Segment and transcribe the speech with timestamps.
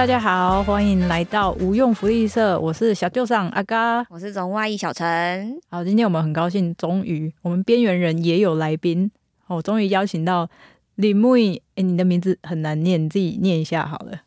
[0.00, 4.02] 嗨，大家好，欢迎来到无用福利社，我是小舅上阿嘎。
[4.08, 9.10] 我是从外一小陈，好，今天我们很高兴，终于我们边缘人也有来宾，
[9.46, 10.48] 哦，终于邀请到
[10.94, 11.60] 李木易。
[11.74, 14.22] 哎，你的名字很难念，你自己念一下好了。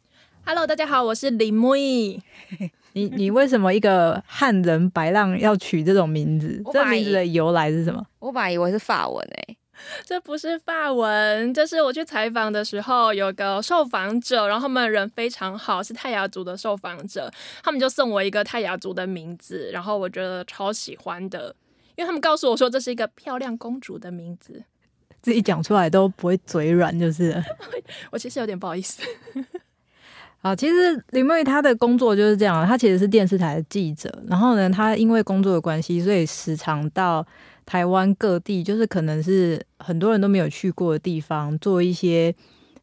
[0.45, 2.21] Hello，大家好，我是李木易。
[2.91, 6.61] 你你为什么一个汉人白浪要取这种名字？
[6.71, 8.05] 这名字的由来是什么？
[8.19, 9.57] 我本来以为是法文诶、
[10.05, 17.31] 这不是发文，这是我去采访的时候，有个受访者，然后他们人非常好，是泰雅族的受访者，
[17.63, 21.55] 他们就送我一个泰雅族的名字，然后我觉得超喜欢的，
[21.95, 24.63] 因为他们告诉我说这是一个漂亮公主的名字，
[25.21, 27.43] 自己讲出来都不会嘴软，就是。
[28.11, 29.01] 我其实有点不好意思。
[30.41, 37.25] 啊，其实林妹她的工作就是这样，她其实是电视台的记者，然后呢，她因为工作的关系，所以时常到
[37.65, 42.33] 台湾各地，就是可能是很多人都没有去过的地方，做一些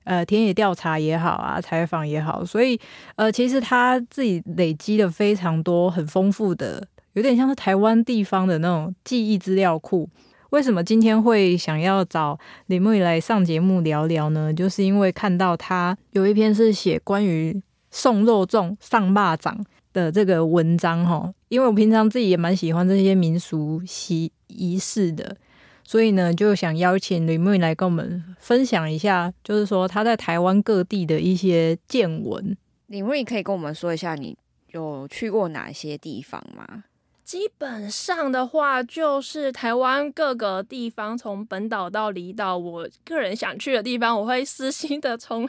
[0.05, 2.79] 呃田野调查也好啊，采访也好，所以
[3.17, 10.09] 呃，其实他自己累积了非常多很丰富的，有点像是台湾地方的那种记忆资料库。
[10.51, 14.53] 为什么今天会想要找李木雨来上节目聊聊呢？
[14.53, 19.57] 就是因为看到他有一篇是写关于送肉粽、上蚂蚱
[19.93, 21.33] 的这个文章哈。
[21.51, 25.37] 因为我平常自己也蛮喜欢这些民俗习仪式的，
[25.85, 32.57] 所以呢，就想邀请李木雨来跟我们分享一下，就是说他在台湾各地的一些见闻。
[32.87, 34.37] 李瑞可以跟我们说一下，你
[34.73, 36.85] 有去过哪些地方吗？
[37.23, 45.49] 基本上的话，就是台湾各个地方，从本岛到离岛，我个人想去的地方，我会私心的从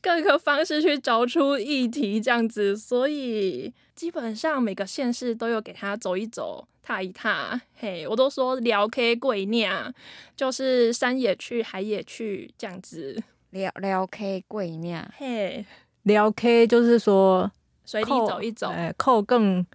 [0.00, 2.74] 各个方式去找出议题，这样子。
[2.74, 7.60] 所以基本上每个县市都有给他走一走、踏一踏。
[7.74, 9.92] 嘿，我都说聊 K 贵酿，
[10.36, 13.20] 就是山也去，海也去，这样子。
[13.50, 15.66] 聊聊 K 贵酿，嘿，
[16.04, 17.50] 聊 K 就是说
[17.84, 18.68] 随地走一走。
[18.68, 19.66] 哎，扣更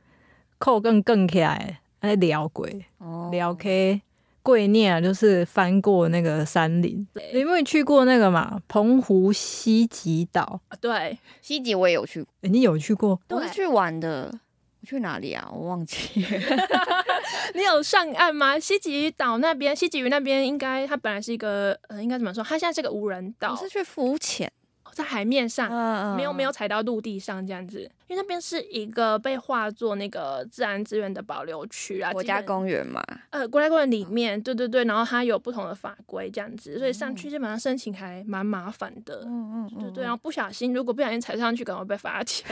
[0.58, 2.86] 扣更更起来，哎，聊鬼。
[3.00, 4.02] 哦聊 K
[4.44, 7.08] 贵念啊，就是翻过那个山林。
[7.34, 8.62] 有没有去过那个嘛？
[8.68, 10.62] 澎湖西极岛？
[10.68, 13.20] 啊对，西吉我也有去过，诶你有去过？
[13.30, 14.32] 我是去玩的。
[14.82, 15.50] 我去哪里啊？
[15.50, 16.30] 我忘记了。
[17.56, 18.60] 你有上岸吗？
[18.60, 22.44] 西吉岛那边，西吉屿那边应该它本来是一个呃，应该怎么说？
[22.44, 24.52] 它现在是个无人岛我，是去浮潜，
[24.94, 27.90] 在海面上，嗯没有没有踩到陆地上这样子。
[28.08, 33.04] 因为那边是一个被划作那个自然资源的保留区啊，国家公园嘛。
[33.32, 39.24] 呃国家公园里面，对对对，然后它有不同的法规这样子，所以上嗯去基本上申请还蛮麻烦的。
[39.26, 42.46] 嗯嗯对对，然后不小心，如果不小心踩上去，可能会被罚钱。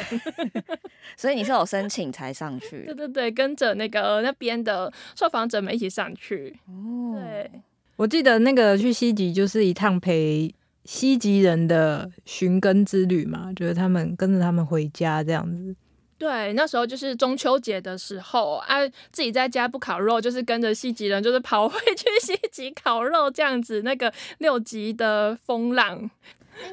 [1.16, 2.96] 所以你是有申请才上去对。
[2.96, 6.58] 对对，跟着那个那边的受访者们一起上去。
[6.68, 7.52] 哦，对，
[7.97, 10.52] 我记得那个去西极就是一趟陪
[10.86, 15.75] 西极人的寻根之旅嘛，就是他们跟着他们回家这样子。
[16.18, 23.81] 对，那时候就是中秋节的时候啊，自己在家不烤肉，就是跟着西极人，就是跑回去西极烤肉这样子。
[23.81, 26.09] 那个六级的风浪，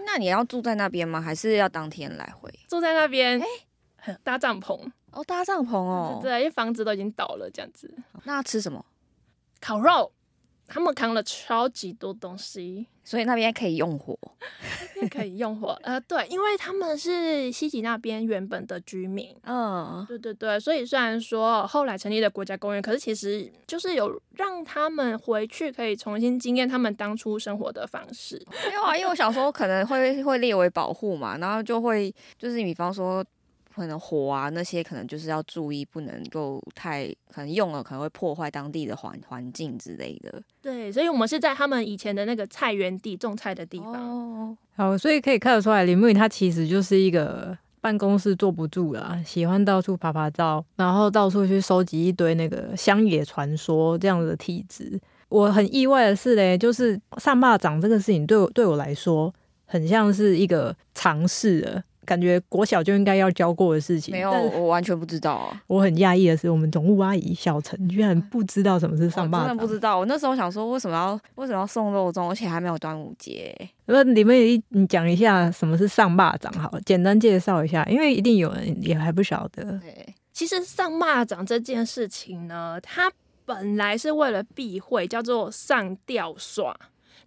[0.04, 1.18] 那你要住在那边吗？
[1.18, 2.52] 还是要当天来回？
[2.68, 3.40] 住在那边，
[4.22, 4.78] 搭帐篷，
[5.12, 6.18] 哦，搭帐篷哦。
[6.20, 7.90] 对，因为房子都已经倒了，这样子
[8.24, 8.84] 那吃什么？
[9.60, 10.12] 烤肉。
[10.68, 14.16] 他们扛了超级多东西，所以那边可以用火。
[15.00, 15.78] 也可以用火。
[15.82, 28.44] 呃，对，因为他们是西吉那边原本的居民，嗯，对对对，所以虽然说后来成立了国家公园，可是其实就是有让他们回去可以重新经验他们当初生活的方式。
[28.66, 33.24] 没有啊，因为我小时候可能会会列为保护嘛，然后就会就是比方说
[33.78, 40.42] 可能火啊那些可能就是要注意，不能够太可能用了可能会破坏当地的环环境之类的。
[40.60, 43.94] 对，所以我们是在他们以前的那个菜园地种菜的地方。
[43.94, 55.00] 哦，好，所以可以看得出来，林木雨他其实就是一个办公室坐不住了，喜欢到处爬爬照，然后到处去收集一堆那个乡野传说这样子的体质。
[55.28, 59.32] 我很意外的是嘞，就是上蚂蚱这个事情对我对我来说，
[59.66, 61.82] 很像是一个尝试了。
[62.08, 65.62] 感觉国小就应该要教过的事情，没有，但我完全不知道啊。
[65.66, 73.54] 我很讶异的是，我们总务阿姨小陈居然不知道什么是上我蚂蚱，真的不知道，我那时候想说为什么要为什么要送肉粽，而且还没有端午节。
[73.84, 79.78] 那你们也你讲一下什么是上蚂蚱好了，简单介绍一下，因为一定有人也还不晓得。
[79.78, 83.12] 对，其实上蚂蚱这件事情呢，它
[83.44, 86.74] 本来是为了避讳，叫做上吊耍。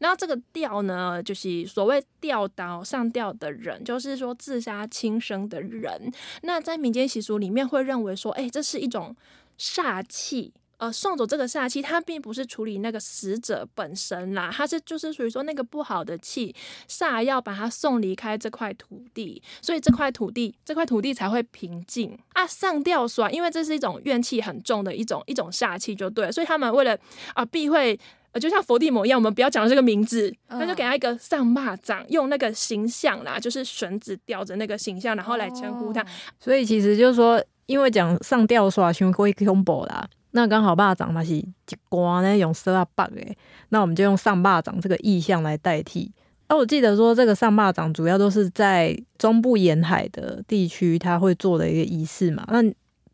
[0.01, 6.11] 然后这个吊呢，就是所谓吊刀上吊的人，就是说自杀轻生的人。
[6.41, 9.15] 那在民间习俗里面会认为说，哎，这是一种
[9.57, 10.51] 煞气。
[10.77, 16.55] 呃送走这个煞气，它并不是处理那个死者本身啦，它是就是属于说那个不好的气
[16.89, 22.47] 煞要把它送离开这块土地， 所以这块土地这块土地才会平静啊。
[22.47, 26.97] 上吊耍，因为这是一种怨气很重的一种一种煞气，就对，所以他们为了
[27.35, 27.99] 啊避讳。
[28.33, 36.05] 呃，就像伏地魔一样，我们不要讲这个名字，那就给他一个上蚂蚱，用那个形象啦，就是绳子吊着那个形象，然后来称呼他。
[36.39, 41.45] 所以其实就是说，因为讲上吊耍，因为会恐怖啦，那刚好蚂蚱它是一
[41.89, 43.37] 刮那种色啊棒诶，
[43.67, 46.09] 那我们就用上蚂蚱这个意象来代替。
[46.47, 52.45] 那我记得说，这个上蚂蚱主要都是在中部沿海的地区，他会做的一个仪式嘛。
[52.47, 52.63] 那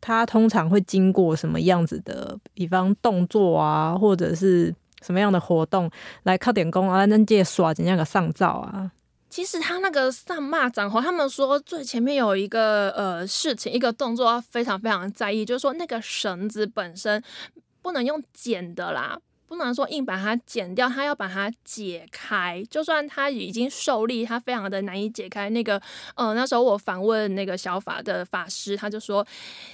[0.00, 4.72] 它通常会经过什么样子的，比方动作啊，或者是？
[5.04, 5.90] 什么样的活动
[6.24, 7.04] 来靠点功啊？
[7.06, 8.90] 那借耍怎样个上照啊？
[9.30, 17.22] 其实他那个上骂长猴，他们说最前面有一个呃事情，一个动作要非常非常在意，就是说那个绳子本身
[17.82, 19.18] 不能用剪的啦。
[19.48, 22.62] 不能说硬把它剪掉，他要把它解开。
[22.70, 25.48] 就算他已经受力，他非常的难以解开。
[25.50, 25.80] 那个，
[26.14, 29.26] 呃，那时候我访问那个小法的法师，他就说，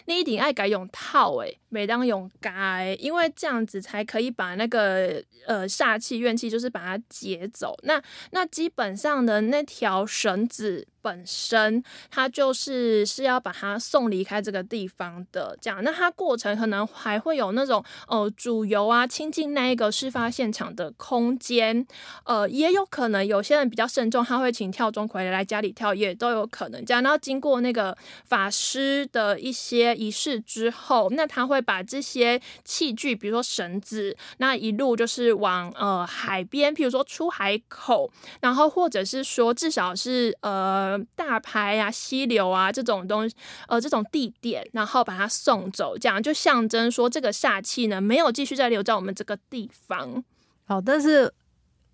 [0.07, 7.77] 你一定爱改用套，诶，每当用改，因为这样子才可以把那个呃煞气怨气，就是把它解走。
[7.83, 8.01] 那
[8.31, 10.87] 那基本上的那条绳子。
[11.05, 15.85] 本身它就是是要把它送离开这个地方的，这样。
[15.85, 21.87] 那它过程可能还会有那种呃主油啊，亲近那一个事发现场的空间，
[22.25, 27.03] 呃，也有可能有些人比较慎重，他会请跳钟馗来家里跳，也都有可能这样。
[27.03, 38.11] 然后经过那个法师的一些仪式之后，那他会把这些器具，比如说绳子，那一路就是往呃海边，譬如说出海口，
[38.41, 41.01] 然后或者是说至少是呃。
[41.17, 43.35] 大排啊、溪流啊这种东西，
[43.69, 50.25] 呃，这种地点，然后把它送走，这样就象征说这个煞气呢没有继续再留在我们这个地方。
[50.65, 51.33] 好，但是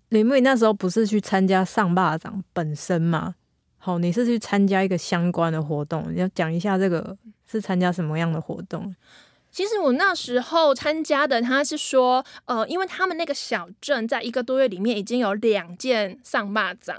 [0.09, 3.35] 林木那时候不是去参加上霸长本身吗？
[3.77, 7.15] 好，你是去参加一个相关的活动，你要讲一下这个
[7.45, 8.95] 是参加什么样的活动？
[9.51, 16.97] 其实我那时候参加的，他是说，呃，因为他们那个小镇在一个多月里面已经有两件上霸掌。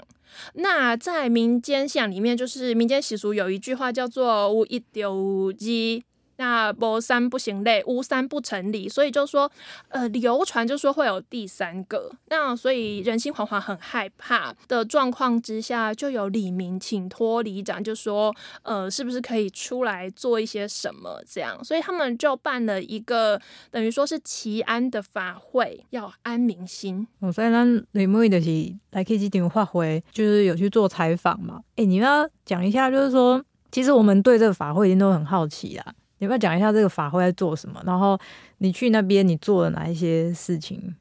[0.53, 6.03] 那在民间信仰里面，就是民间习俗有一句话叫做“无一丢一”。
[6.43, 9.49] 那无三不行类，无三不成理，所以就说，
[9.87, 21.63] 呃，流传就说会有第三个，那所以人心惶惶，很害怕的状况之下，就有李明请托里长，就说，呃，是不是可以出来做一些什么这样？
[21.63, 23.39] 所以他们就办了一个
[23.71, 27.07] 等于说是祈安的法会，要安民心。
[27.21, 31.61] 哦，所以咱李木的是来去点发挥，就是有去做采访嘛？
[31.77, 33.41] 哎，你要讲一下，就是说，
[33.71, 35.93] 其实我们对这个法会一定都很好奇啊。
[36.19, 37.81] 你要不要讲一下这个法会在做什么？
[37.85, 38.19] 然后
[38.59, 40.95] 你去那边，你做了哪一些事情？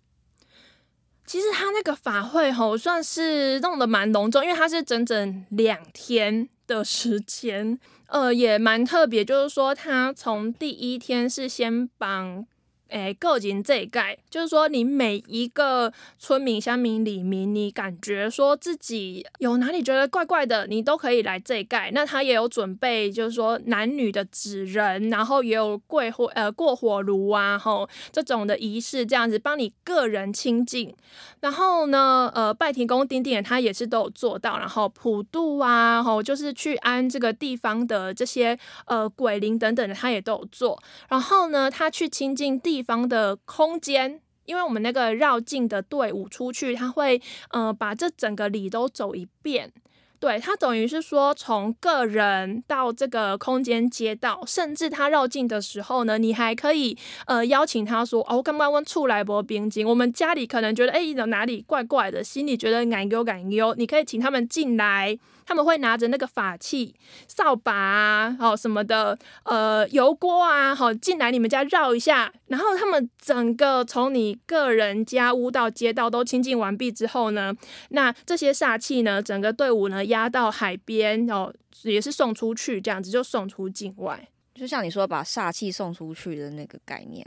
[1.24, 7.78] 其实他那个法会吼，算是弄得蛮隆重，因为他是整整两天的时间，
[8.08, 9.24] 呃，也蛮特别。
[9.24, 12.46] 就是说，他从第一天是先帮。
[12.92, 21.90] 诶，个人这一盖，就是说，你每一个村民、乡民、里民，你感觉说自己有哪里觉得怪怪的，你都可以来这一盖。
[21.94, 30.94] 那他也有准备，就是说男女的纸人，然后也有跪火呃过火炉啊，吼这种的仪式，这样子帮你个人清净。
[31.40, 34.58] 然后呢，呃，拜天公、丁丁他也是都有做到。
[34.58, 40.78] 然后普渡啊，吼就是去安这个地方的这些呃鬼灵等等的，他也都有做。
[41.08, 42.81] 然后呢，他去亲近地。
[42.82, 47.20] 方的空间，因为我们那个绕境的队伍出去，他会
[47.50, 49.72] 呃把这整个里都走一遍。
[50.18, 56.96] 对他等于是说，从个人到这个空间街道，甚至他绕境的时候呢，你还可以
[57.26, 65.18] 呃邀请他说：“哦，刚刚问出来波边境，我们家里可能觉得哎有哪里怪怪的，心里觉得感忧感忧，你可以请他们进来。”
[65.52, 66.94] 他们会拿着那个法器、
[67.28, 77.54] 扫把啊，好什么的，呃，油锅啊，好进来你们家绕一下，然后他们整个从你个人家屋到街道都清净完毕之后呢，
[77.90, 87.26] 那这些煞气呢，整个队伍呢压到海边，哦也是送出去，这样子就送出境外，就像你说把煞气送出去的那个概念，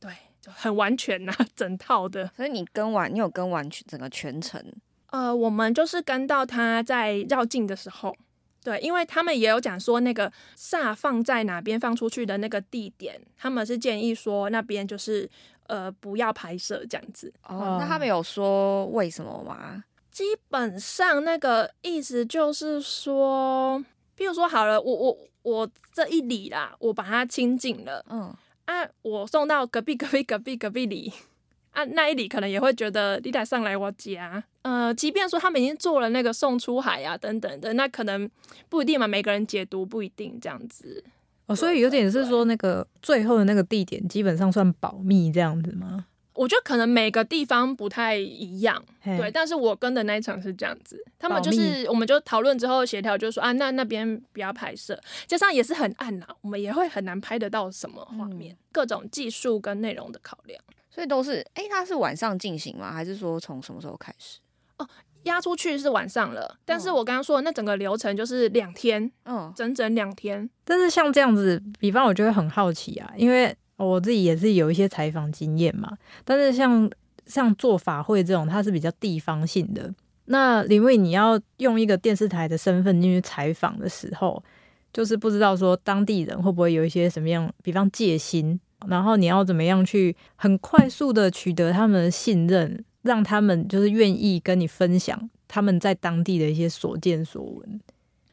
[0.00, 2.28] 对，就很完全呐，整套的。
[2.36, 4.60] 所以你跟完，你有跟完整个全程。
[5.12, 8.16] 呃，我们就是跟到他在绕境的时候，
[8.64, 15.28] 对，因为他们也有讲说那个煞放在哪边放出去的那个地点，他们是建议说那边就是
[15.66, 17.32] 呃不要拍摄这样子。
[17.44, 19.84] 哦，那他们有说为什么吗？
[20.10, 28.34] 基本上那个意思就是说，比如说好了，我我我这一里啦，我把它清净了，嗯。
[28.64, 31.12] 啊，啊，我送到隔壁隔壁隔壁隔壁里。
[31.72, 38.30] 啊，那一里可能也会觉得你得上来我家，呃，即便说他们已经做了那个送出海啊等等的，那可能
[38.68, 41.02] 不一定嘛，每个人解读不一定这样子。
[41.46, 46.06] 哦，所以有点是说那个最后的那个地点基本上算保密这样子吗？
[46.34, 49.30] 我觉得可能每个地方不太一样，对。
[49.30, 60.62] 但是我跟的那一场是这样子，他们就是我们就讨论之后协调，就说啊，那那边不要拍摄，加上也是很暗呐，我们也会很难拍得到什么画面，各种技术跟内容的考量。
[60.94, 62.92] 所以都是，哎，它是晚上进行吗？
[62.92, 64.40] 还是说从什么时候开始？
[64.76, 64.86] 哦，
[65.22, 70.48] 压出去是晚上了，但是我刚刚说的那整个流程就是两天，嗯，整整两天。
[70.64, 75.96] 但是像这样子，比方我就会很好奇啊，因为我自己也是有一些采访经验嘛。
[76.24, 76.90] 但是像
[77.24, 79.90] 像做法会这种，它是比较地方性的。
[80.26, 84.42] 那因为你要用一个电视台的身份进去采访的时候，
[84.92, 88.60] 就是不知道说当地人会不会有一些什么样，比方戒心。
[88.88, 97.80] 然后你要怎么样去很快速的取得他们的信任，让他们就是愿意跟你分享他们在当地的一些所见所闻。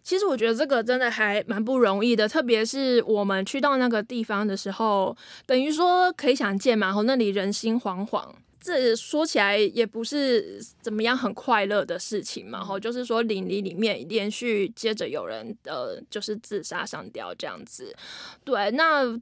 [0.01, 5.15] 其实我觉得这个真的还蛮不容易的，特别是我们去到那个地方的时候，
[5.45, 8.25] 等于说可以想见嘛，然后那里人心惶惶。
[8.59, 17.95] 这说起来也不是怎么样很快乐的事情嘛，后就是说邻里里面连续接着有人呃就是自杀上吊这样子。
[18.43, 19.19] 对，那。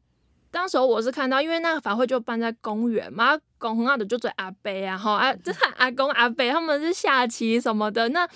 [0.52, 8.28] 当时候我是看到，因为那个法会就办在公园嘛，公阿的就追阿伯啊，哈啊，这阿公阿伯他们是下棋什么的，那。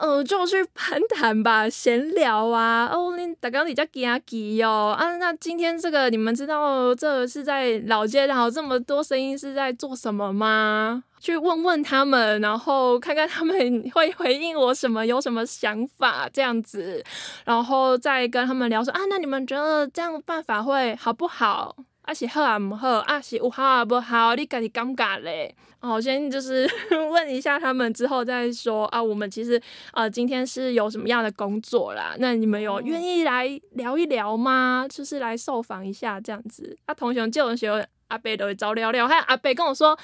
[0.00, 2.90] 嗯，就去攀谈吧，闲聊啊。
[2.92, 5.16] 哦，你大刚你叫吉阿吉哟啊。
[5.18, 11.04] 那今天这个你们知道这是在老街，然后这么多声音是在做什么吗？
[11.20, 13.56] 去问问他们，然后看看他们
[13.94, 17.02] 会回应我什么，有什么想法这样子，
[17.44, 21.76] 然后再跟他们聊说啊，那你们觉得这样办法会好不好？
[22.04, 25.54] 啊是好啊唔好，啊是有好啊不好，你家己感觉嘞？
[25.80, 26.68] 哦，先就是
[27.10, 29.02] 问一下他们，之后再说啊。
[29.02, 29.60] 我们其实
[29.92, 32.14] 呃，今天是有什么样的工作啦？
[32.18, 34.86] 那你们有愿意来聊一聊吗？
[34.88, 36.76] 就是来受访一下这样子。
[36.86, 39.06] 啊，同学这种时候，阿伯都会走聊聊。
[39.08, 39.98] 还有阿伯跟我说，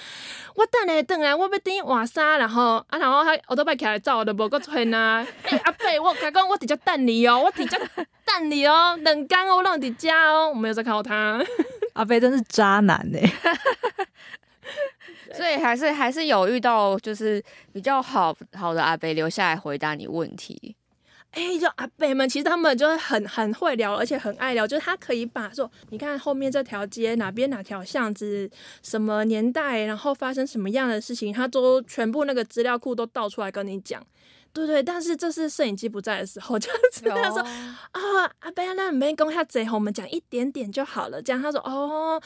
[0.55, 5.27] 我等下等下，我要等换衫，然后啊，然后他我都摆起来走，都无个出现啊。
[5.65, 7.79] 阿伯，我他讲我直接等你哦，我直接
[8.27, 11.43] 等你哦，两天我让你家哦，我没有再看到他。
[11.95, 13.19] 阿贝真是渣男呢，
[15.35, 17.43] 所以还是还是有遇到就是
[17.73, 20.77] 比较好好的阿贝留下来回答你问题。
[21.33, 28.51] 哎，就阿贝们其实他们就是很很会聊，而且很爱聊，就是他可以把说你看后面这条街哪边哪条巷子
[28.83, 34.05] 什么年代，然后发生什么样的事情，他都全部那个资料库都倒出来跟你讲。
[34.53, 37.39] 对对，但是这是摄影机不在的时候， 就是他说
[37.93, 38.01] 啊，
[38.41, 41.23] 阿伯那没讲遐济，我们讲一点点就好了。
[41.23, 42.21] 这样他说哦，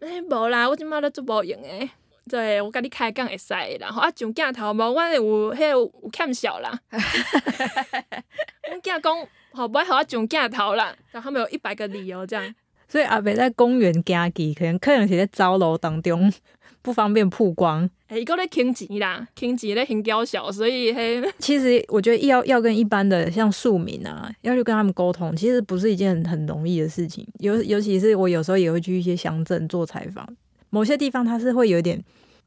[0.00, 1.90] 哎无啦，我今麦咧做无用诶。
[2.30, 6.72] 对我跟你开讲会使，然后啊上镜头无，我有迄有欠小啦。
[6.90, 12.54] 我囝讲好不爱好我上镜头啦，然后他们有一百个理由这样。
[12.88, 16.32] 所以阿伯在公园行去，可能可能是在招楼当中。
[16.80, 27.26] 不方便曝光，哎，一个咧听钱啦，听钱咧很娇小，所以嘿， 其实我觉得要要跟一般的像庶民啊，要去跟他们沟通，其实不是一件很容易的事情。
[27.40, 30.24] 尤尤其是我有时候也会去一些乡镇做采访，
[30.70, 32.00] 某些地方他是会有点，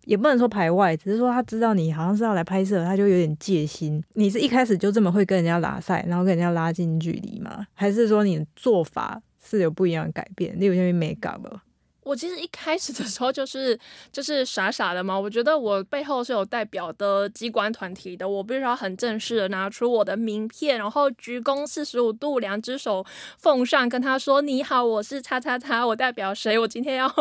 [0.06, 4.02] 也不能说排外，只是说他知道你好像是要来拍摄，他就有点戒心。
[4.14, 7.68] 你是一开始就这么会跟人家拉赛，然后跟人家拉近距离吗？
[7.74, 10.58] 还是说你的做法是有不一样的改变？
[10.58, 11.62] 例如像美感了。
[12.08, 13.78] 我其实一开始的时候就是
[14.14, 23.06] 就是傻傻的嘛，我觉得我背后是有代表的机关团体的，我必须要很正式的拿出我的名片，然后鞠躬四十五度，两只手
[23.38, 26.58] 奉上，跟他说：“你好，我是叉叉叉，我代表谁？
[26.58, 27.14] 我今天要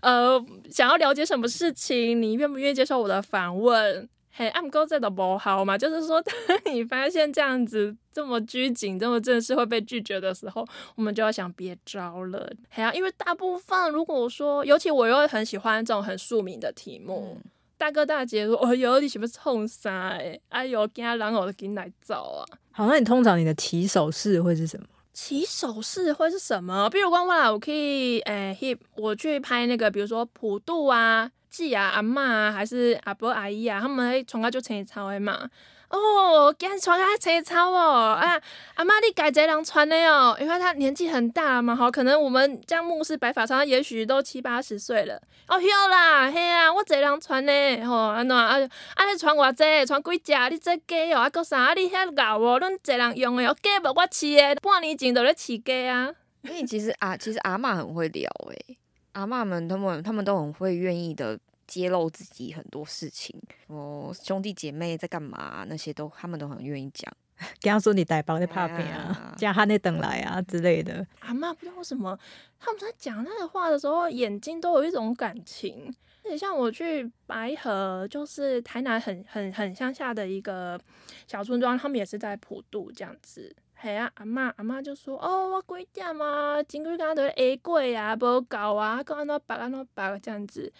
[0.00, 2.20] 呃想要了解什么事情？
[2.20, 4.08] 你愿不愿意接受我的访问？”
[4.40, 6.34] 嘿，暗沟这的不好嘛，就是说，当
[6.72, 12.50] 你发现这样子这么拘谨、这么正式会被拒绝的时候，我们就要想别招了。
[12.70, 17.36] 嘿啊，因为大部分如果说，尤其我又很喜欢这种很庶民的题目，
[17.76, 20.18] 大哥大姐说：“哦哟，你喜欢冲啥？
[20.48, 22.40] 哎呦，惊人我都给你来找啊！”
[22.72, 24.86] 好，那你通常你的起手式会是什么？
[25.12, 26.88] 起手式会是什么？
[26.88, 28.56] 比如光未来我可以，诶，
[28.96, 31.30] 我去拍那个，比如说普渡啊。
[31.50, 35.50] 姐啊，阿妈啊，还是阿伯阿姨啊，他们喺床下就青草的嘛。
[35.90, 38.40] 哦，今日穿啊青草哦，啊，
[38.74, 45.20] 阿妈你改这人穿的哦，因为他年纪很大嘛，好，可能我们这样牧师白发苍，也许都七八十岁了。
[45.48, 48.56] 哦，有啦，嘿啊，我这人穿的，吼，安怎啊？
[48.94, 49.84] 啊，你穿偌济？
[49.84, 50.32] 穿几只？
[50.50, 51.74] 你这鸡哦，啊，搁啥？
[51.74, 56.14] 你遐牛哦，恁这人用的哦，鸡无我饲的，半年前就咧饲鸡啊。
[56.46, 58.78] 所以其实啊，其实阿嬷很会聊诶、
[59.12, 67.12] 阿嬷们他们他们都很会愿意的揭露自己很多事情，哦，兄弟姐妹在干嘛那些都他们都很愿意讲。
[67.62, 71.06] 跟他说你带包在怕病啊叫他那等来啊之类的。
[71.20, 72.18] 阿妈不知道为什么，
[72.58, 75.86] 他们在讲那个话的时候，眼睛都有一种感情。
[76.22, 80.78] 有点像我去白河，就是台南很很很乡下的一个
[81.26, 83.56] 小村庄，他们也是在普渡这样子。
[83.82, 86.62] 嘿啊，阿嬷阿嬷就说：“哦，我几点啊？
[86.64, 87.32] 前几工都下
[87.62, 90.70] 过啊，无够啊，讲安怎白安怎白这样子。”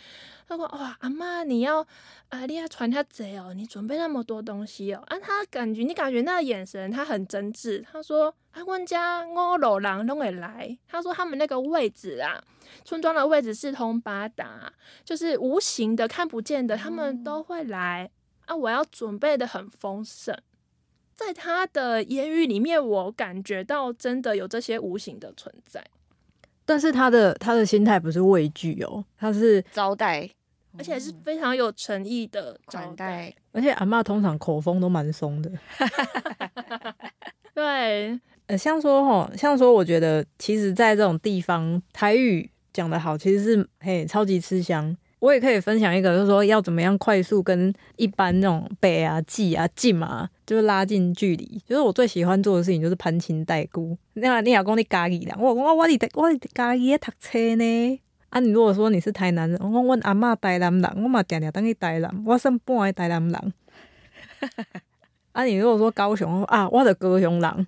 [0.47, 1.81] 他说：“哇，阿嬷你要
[2.29, 7.83] 啊，你要传他贼哦，你准备那么多东西哦。”啊，他感觉你感觉那个眼神，他很真挚。
[7.91, 12.39] 他说：“啊，阮家五路人拢会来。”他说他们那个位置啊，
[12.85, 14.71] 村庄的位置四通八达，
[15.07, 18.11] 就是无形的、看不见的，他们都会来
[18.45, 18.55] 啊。
[18.55, 20.37] 我要准备的很丰盛。
[21.21, 25.85] 在他的言语里面，我感觉到真的有这些无形的存在，
[26.65, 30.27] 但是他的他的心态不是畏惧哦，他是招待
[30.79, 33.07] 而且是非常有诚意的招款待。
[33.07, 35.51] 待，而且阿嬷通常口风都蛮松的。
[37.53, 44.97] 对，呃，像说吼，像说，我觉得其实，在这种地方，台语讲得好，其实是嘿超级吃香。
[45.21, 51.63] 我也可以分享一个，就是说要怎么样快速跟一般那种北啊、记啊、近啊，就是拉近距离。
[51.67, 53.97] 就是我最喜欢做的事情，就是攀亲带故。
[54.15, 58.01] 那你老公你家己人，我讲我我伫我伫家己咧读册呢。
[58.31, 63.53] 啊，你如果说你是台南人，我讲阮阿嬷台南人，我嘛定定等去台南，我算半个台南人。
[65.33, 67.67] 啊，你如果说高雄啊，我的高雄人。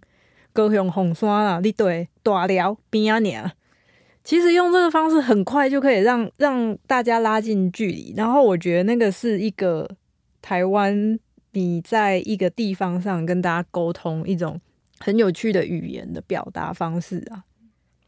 [0.55, 3.53] 高雄红山啦，你对大寮边啊尔。
[4.25, 9.89] 其实用这个方式很快就可以让让大家拉近距离，然后我觉得那个是一个
[10.41, 11.19] 台湾
[11.53, 14.61] 你在一个地方上跟大家沟通一种
[14.99, 17.45] 很有趣的语言的表达方式啊。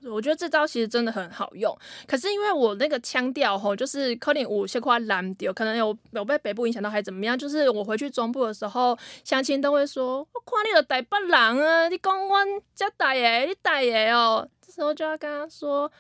[0.07, 1.75] 我觉得这招其实真的很好用，
[2.07, 7.37] 可是因为我那个腔调吼，就是可能有些块蓝调，可能有有被北部影响到，还怎么样？
[7.38, 15.91] 就是我回去中部的时候，乡亲都会说：“我看你的台北人啊，你讲阮遮台的，你台的哦。”这时候就要跟他说：“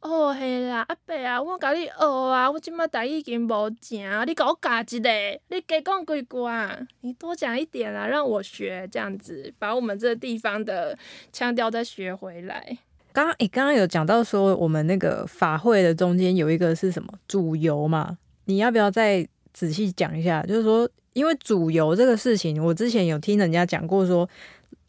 [0.00, 1.92] 哦，嘿啦，阿伯啊，我甲你学
[2.32, 5.10] 啊，我即摆台语已经无正，你甲我教一个，
[5.48, 10.96] 你加讲几句啊，你多讲一点啊，让我学，这样子把我们这个地方的
[11.32, 12.78] 腔调再学回来。”
[13.12, 18.18] 刚刚诶，刚刚有讲到说我们那个法会的中间有一个是什么主游嘛？
[18.44, 20.40] 你要不要再仔细讲一下？
[20.42, 24.28] 就是说，因为主游这个事情，我之前有听人家讲过说，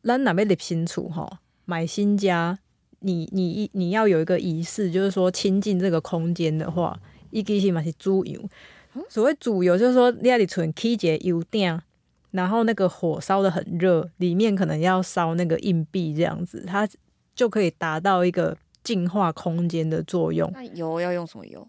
[0.03, 1.27] 咱哪边立新厝哈，
[1.65, 2.59] 买新家，
[2.99, 6.99] 你你你要有一个仪式，就是说亲近这个空间的话，
[7.31, 8.41] 一其实嘛是主油。
[9.09, 11.79] 所谓主油，就是说你要里存起一个油鼎，
[12.31, 16.87] 然后那个火烧的很热，里面可能要烧那个硬币这样子，它。
[17.35, 20.51] 就可以达到一个净化空间的作用。
[20.51, 21.65] 那油要用什么油？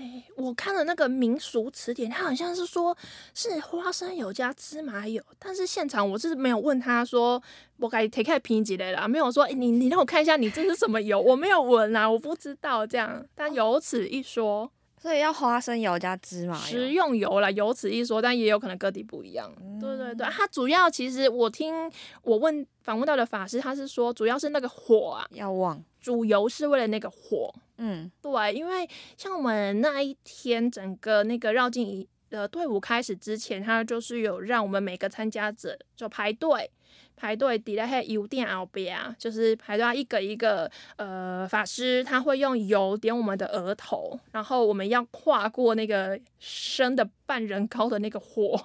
[0.00, 2.96] 哎，我看了那个民俗词典，它好像是说
[3.34, 7.40] 是花生油加芝麻油，但是现场我是没有问他说
[7.76, 14.72] 我该推开拼几类啦，没有说哎你你让我看一下你这是什么油，我没有闻啊，我不知道这样，但有此一说。
[15.02, 19.50] 所以要花生油加芝麻油，食用油啦，有此一说，但也有可能各地不一样。
[19.80, 21.90] 对对对，它主要其实我听
[22.22, 27.50] 我问访问到的法师，他是说主要是那个火啊，要旺，主油是为了那个火。
[27.82, 36.70] 嗯，对，因为像我们那一天整个那个绕境仪的队伍开始之前，他就是有让我们每个参加者就排队。
[37.16, 48.58] 排队抵在黑油店后边啊，就是排队一个一个呃法师，他会用油点我们的额头，然后我们要跨过那个升的半人高的那个火，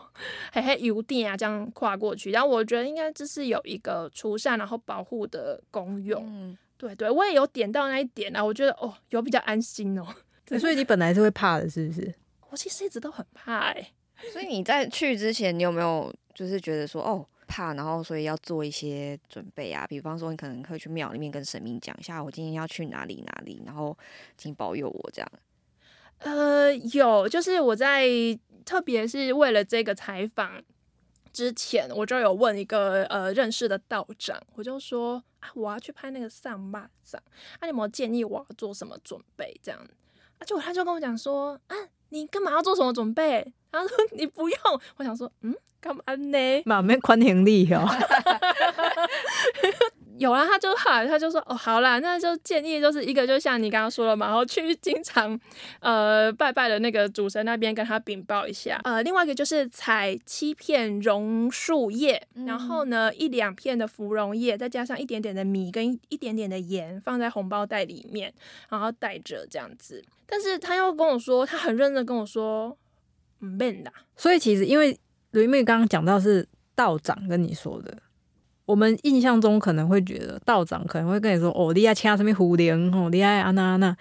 [0.54, 2.32] 嘿嘿油店啊这样跨过去。
[2.32, 6.58] 然后我觉得应该这是有一个除善然后保护的功用。
[6.78, 10.06] 对对，我也有点到那一点啊，我觉得哦有比较安心哦。
[10.60, 12.14] 所以你本来是会怕的，是不是？
[12.50, 13.92] 我其实一直都很怕哎、
[14.32, 17.26] 所以你在去之前，你有没有就是觉得说哦？
[17.48, 23.96] 怕，然后所以要做一些准备啊，比方说你可能会去庙里面跟神明讲一下，我今天要去哪里哪里，然后
[24.36, 25.32] 请保佑我这样。
[26.18, 28.08] 呃，有，就是我在
[28.66, 30.60] 特别是为了这个采访
[31.36, 37.22] 之前，我就有问一个呃认识的道长，我就说啊，我要去拍那个上马掌，
[37.60, 39.54] 啊，你有没有建议我要做什么准备？
[39.62, 39.78] 这样，
[40.40, 41.76] 啊，就他就跟我讲说，啊，
[42.10, 43.54] 你干嘛要做什么准备？
[43.70, 44.58] 他说你不用，
[44.96, 46.64] 我想说，嗯，干嘛呢？
[46.66, 47.86] 嘛免宽行李哦。
[50.18, 55.40] 有啦，他就后来他就说哦，好啦，那就建议就是一个就像你刚刚说了嘛，然后去 经常
[55.80, 58.80] 呃拜拜的那个主神那边跟他禀报一下。
[58.84, 68.34] 呃，另外一个就是采七片榕树叶，然后呢一两片的芙蓉叶，再加上一点点的米跟一点点的盐，放在红包袋里面，
[68.70, 70.04] 然后带着这样子。
[70.26, 72.78] 但是他又跟我说，他很认真跟我说，
[73.42, 73.92] 嗯，man 的。
[74.16, 74.98] 所以其实因为
[75.32, 77.98] 吕妹刚刚讲到是道长跟你说的。
[78.66, 82.72] 我们印象中可能会觉得道长可能会跟你说：“哦，你爱掐什么蝴蝶？
[82.74, 83.96] 哦，你爱啊那啊那。”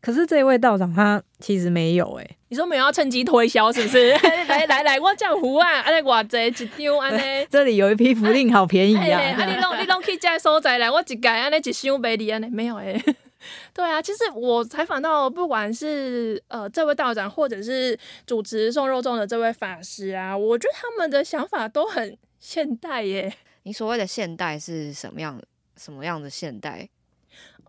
[0.00, 4.10] 可是这位道长他其实没有诶，你说没有要趁机推销是不是？
[4.48, 7.46] 来来来，我叫胡啊，安尼偌济一张安尼。
[7.50, 9.20] 这里有一批福令好便宜啊！
[9.36, 13.02] 啊，你弄你弄去这所在来，我一改安尼一箱卖你安尼没有诶。
[13.74, 23.34] 对啊，其实我采访到不管是呃这位道长，或者是主持送肉粽的这位法师啊，我觉得他们的想法都很现代耶。
[23.68, 25.38] 你所谓的现代是什么样？
[25.76, 26.88] 什么样的现代？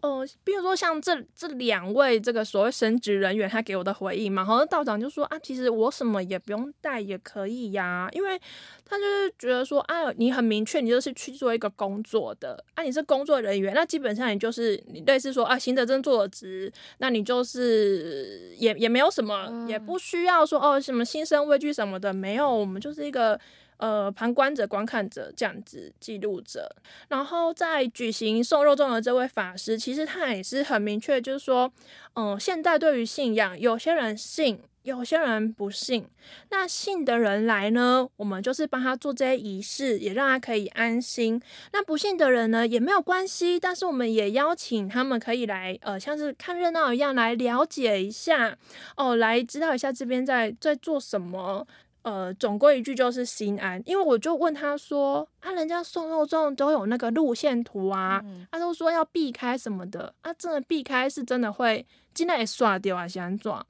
[0.01, 8.39] 呃，比如说像这这两位这个所谓神职人员，他给我的回应嘛，好像道长就说啊，其实我什么也不用带也可以呀，因为
[8.85, 23.37] 他就是觉得说，啊，你很明确，你就是去做一个工作的，啊，你是工作人员，那基本上你就是你类似说啊，行得正坐得直，那你就是也也没有什么，也不需要说哦什么心生畏惧什么的，没有，我们就是一个。
[23.79, 26.69] 呃，旁观者、观看者这样子记录者，
[27.07, 31.71] 然后在举行送肉粽的这位法师，其实他也是很明确，就是说，
[32.15, 36.05] 嗯，现代对于信仰，有些人信，有些人不信。
[36.49, 41.41] 那信的人来呢，我们就是帮他做这些仪式，也让他可以安心。
[41.71, 48.57] 那不信的人呢，也没有关系，但是我们也邀请他们可以来，呃，像是看热闹一样来了解一下，
[48.97, 51.65] 哦，来知道一下这边在在做什么。
[52.01, 63.65] 呃，总归一句就是心安，因为我就问他说，啊，人家送肉粽都有那个路线图啊，他都说要避开什么的，啊，真的避开是真的会尽量也刷掉啊，想抓。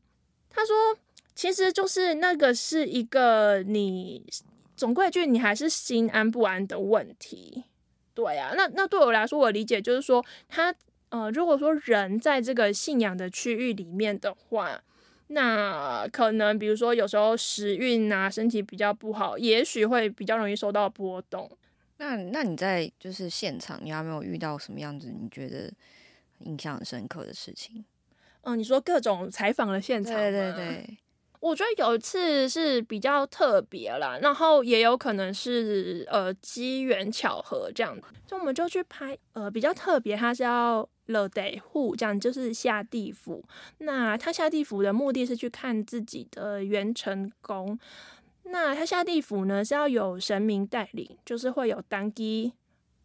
[0.47, 0.75] 他说，
[1.33, 4.23] 其实就是那个是一个你
[4.75, 7.63] 总归一句，你还是心安不安的问题。
[8.13, 10.73] 对啊，那那对我来说，我理解就是说，他
[11.09, 14.81] 呃，如果说人在这个信仰的区域里面的话。
[15.31, 21.49] 那可能，比如说有时候时运啊，身体比较不好，也许会比较容易受到波动。
[21.97, 25.71] 那那你在就是现场，你有没有遇到什么样子你觉得
[26.39, 27.85] 印象很深刻的事情？
[28.41, 30.97] 嗯，你说各种采访的现场，对对对。
[31.41, 43.43] 我觉得有一次是比较特别啦，然后也有可能是呃机缘巧合这样，就我们就去拍呃比较特别，它是要了得户这样，就是下地府。
[43.77, 47.77] 那他下地府的目的是去看自己的元成功。
[48.43, 52.53] 那他下地府呢是要有神明带领，就是会有当机。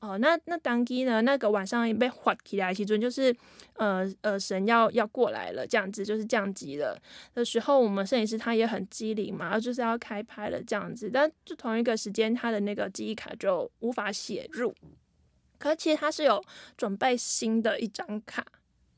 [0.00, 1.22] 哦，那那当机呢？
[1.22, 3.34] 那个晚上被划起来，其中就是，
[3.76, 6.94] 呃呃，神要要过来了，这样子就是降级了
[7.32, 14.74] 的时候，我们摄影师他也很机灵嘛，就是要开拍了这样子，但就同一个时间，他的那个记忆卡就无法写入。
[15.64, 16.44] 可是其实他是有
[16.76, 18.44] 准备新的一张卡，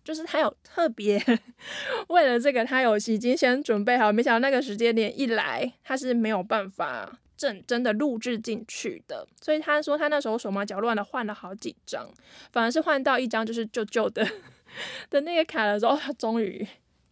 [0.03, 1.17] 就是他有特别
[2.11, 7.21] 为了这个，他有已经先准备好，没想到那个时间点一来，他是没有办法。
[7.37, 12.11] 正真的录制进去的，所以他说他那时候手忙脚乱的换了好几张，
[12.51, 14.27] 反而是换到一张就是旧旧的
[15.11, 16.67] 的那个卡的时候，他终于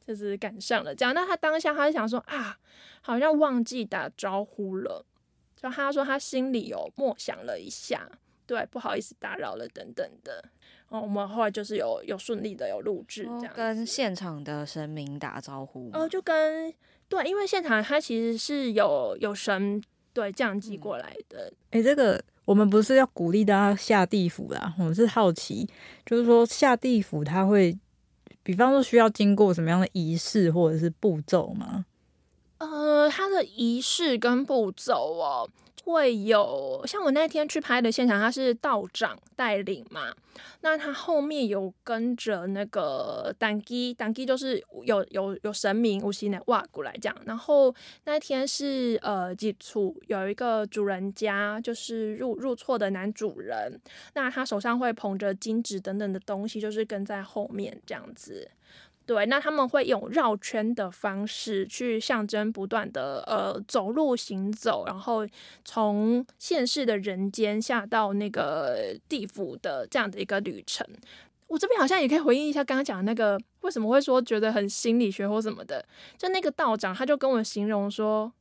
[0.07, 0.95] 就是赶上了。
[0.95, 2.57] 这样，那他当下他就想说啊，
[3.03, 5.05] 好像忘记打招呼了，
[5.55, 8.11] 就他说他心里有默想了一下，
[8.47, 10.45] 对，不好意思打扰了等等的。
[10.89, 15.91] 然后我们后来就是有有顺利的有录制这样，跟现场的神明打招呼。
[15.93, 16.73] 哦，就跟
[17.09, 19.83] 对，因为现场它其实是有有神。
[20.13, 21.53] 对，降级过来的。
[21.71, 25.69] 哎，这个我们不是要鼓励大家下地府啦，我们是好奇，
[26.07, 27.77] 就是说下地府它会，
[28.45, 31.85] 比方说需要经过什么样的仪式或者是步骤吗？
[32.59, 35.51] 呃，它的仪式跟步骤哦。
[35.85, 40.15] 会有像我那天去拍的现场，他是道长带领嘛，
[40.63, 47.17] 那他后面有跟着那个当机，当机就是有有有神明无形的挖过来这样。
[47.27, 53.79] 然后那天是呃，基础有一个主人家，就是入入错的男主人，
[54.15, 58.51] 那他手上会捧着金纸等等的东西，就是跟在后面这样子。
[59.07, 65.27] 对，那他们会用绕圈的方式去象征不断的呃走路行走，然后
[65.63, 70.87] 从现世的人间下到那个地府的这样的一个旅程。
[71.47, 75.85] 我这边好像也可以回应一下刚刚讲的那个，为什么会说觉得很心理学或什么的？
[76.17, 78.33] 就那个道长他就跟我形容说，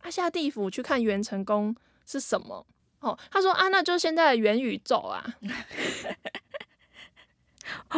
[0.00, 2.66] 他下地府去看元成功是什么？
[3.00, 5.22] 哦，他说啊，那就现在的元宇宙啊。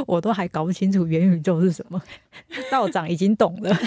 [0.06, 2.02] 我都还搞不清楚元宇宙是什么，
[2.70, 3.76] 道长已经懂了。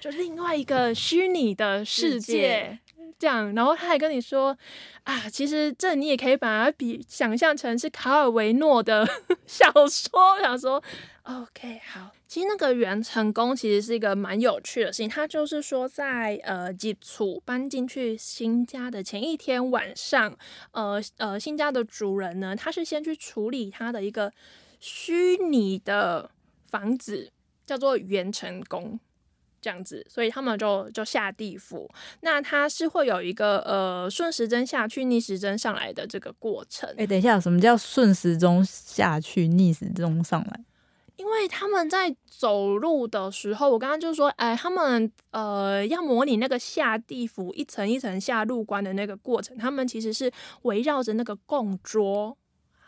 [0.00, 2.78] 就另外一个虚拟的世界，
[3.18, 4.56] 这样，然后他还跟你说
[5.04, 9.08] 啊，其实这你也可以把它比想象成是卡尔维诺的
[9.46, 10.82] 小说，想说
[11.22, 12.10] OK 好。
[12.34, 20.36] 其实那个元成功其实是一个蛮有趣的事情，他就是说在呃吉楚搬进去新家的前一天晚上，
[20.72, 24.32] 呃呃新家的主人呢，他是先去处理他的一个
[24.80, 26.28] 虚拟的
[26.72, 27.30] 房子，
[27.64, 28.98] 叫做元成功。
[29.60, 31.88] 这样子，所以他们就就下地府。
[32.22, 36.92] 那他是会有一个呃顺时针下去，逆时针上来的这个过程。
[36.98, 40.64] 哎、等一下，什么叫顺时钟下去，逆时钟上来？
[41.16, 50.30] 因为他们在走路的时候，我刚刚就说，哎，他们呃要模拟那个下地府一层一层下入关的那个过程，他们其实是
[50.62, 52.36] 围绕着那个供桌，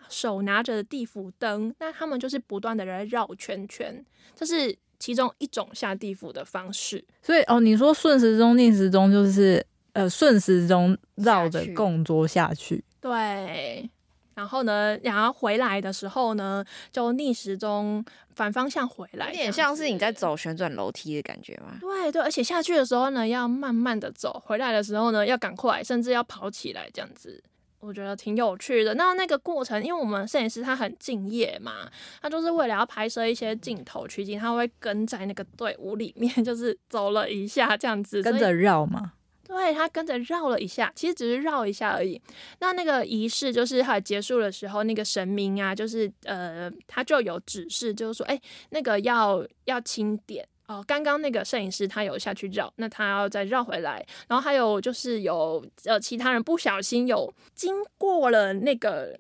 [0.09, 7.05] 手拿着地府灯，那他们就是不断的来绕圈圈，这是其中一种下地府的方式。
[7.23, 12.85] 所以哦，你说顺时钟、逆时钟就是呃顺时钟绕着供桌下去。
[13.01, 13.89] 对，
[14.37, 20.13] 然后呢，然后回来的时候呢，就逆时钟反方向回来，有点像是你在。
[20.17, 21.77] 走旋转楼梯的感觉吗？
[21.79, 27.43] 对对，而且下去的时候呢，要慢慢的走；回来的时候呢，要赶快，甚至要跑起来，这样子。
[27.81, 28.95] 我觉得挺有趣的。
[28.95, 31.91] 那那个过程，因为我们摄影师他很敬业嘛，
[32.23, 39.13] 他就是为了要拍摄一些镜头取景，他会跟在那个队伍里面， 就是走了一下这样子，跟着绕嘛。
[39.47, 42.21] 对他跟着绕了一下，其实只是绕一下而已。
[42.59, 50.85] 那那个仪式就是他结束的时候，那个神明啊，就是呃，他就有指示，就是说，哎，那个要要清点哦。
[50.87, 54.05] 刚刚那个摄影师他有下去绕，那他要再绕回来。
[54.29, 59.17] 然后还有就是有呃其他人不小心有经过了那个。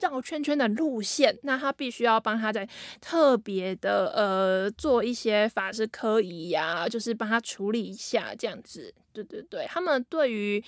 [0.00, 2.68] 绕圈圈的路线，那他必须要帮他在
[3.00, 8.92] 特别的呃做一些法式科仪呀，就是帮他处理一下这样子。
[9.12, 10.62] 对对对，他们对于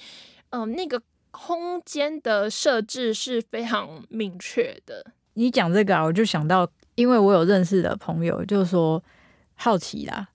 [0.50, 5.12] 嗯、那个空间的设置是非常明确的。
[5.34, 9.02] 你讲这个啊，我就想到，因为我有认识的朋友，就是说
[9.54, 10.28] 好奇啦，